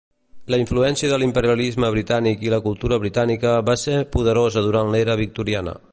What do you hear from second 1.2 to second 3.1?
l'imperialisme britànic i la cultura